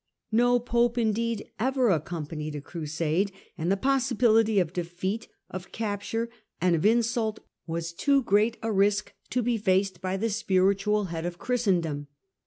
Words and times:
No 0.31 0.57
pope 0.59 0.97
indeed 0.97 1.45
ever 1.59 1.91
accompanied 1.91 2.55
a 2.55 2.61
crusade; 2.61 3.31
the 3.55 3.77
possibility 3.77 4.57
of 4.59 4.73
defeat, 4.73 5.27
of 5.51 5.71
capture, 5.71 6.27
and 6.59 6.75
of 6.75 6.87
insult 6.87 7.39
was 7.67 7.93
too 7.93 8.23
great 8.23 8.57
a 8.63 8.71
risk 8.71 9.13
to 9.29 9.43
be 9.43 9.59
faced 9.59 10.01
by 10.01 10.17
the 10.17 10.31
spiritual 10.31 11.03
head 11.13 11.27
of 11.27 11.37
Christendom. 11.37 12.07